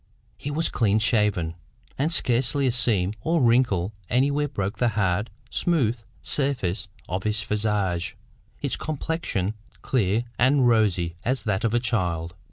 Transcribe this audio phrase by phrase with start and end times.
[0.35, 1.53] He was clean shaven,
[1.95, 8.17] and scarcely a seam or wrinkle anywhere broke the hard, smooth surface of his visage,
[8.63, 9.53] its complexion
[9.83, 12.33] clear and rosy as that of a child.